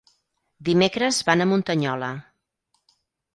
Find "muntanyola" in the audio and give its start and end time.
1.51-2.11